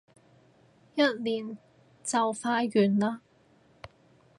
[0.95, 1.55] 一年
[2.03, 3.19] 就快完嘞